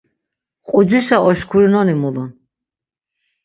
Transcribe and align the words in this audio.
Qucişa 0.67 1.17
oşkurinoni 1.29 1.95
mulun. 2.01 2.29